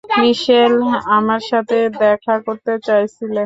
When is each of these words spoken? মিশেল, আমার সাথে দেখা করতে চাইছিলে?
মিশেল, 0.15 0.73
আমার 1.17 1.41
সাথে 1.49 1.77
দেখা 2.03 2.35
করতে 2.45 2.73
চাইছিলে? 2.87 3.39